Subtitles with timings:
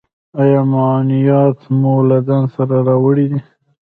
[0.41, 3.39] ایا معاینات مو له ځان سره راوړي دي؟